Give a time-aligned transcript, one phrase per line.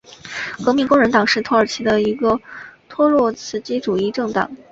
[0.65, 2.41] 革命工人党是土耳其的一个
[2.89, 4.49] 托洛茨基主义政党。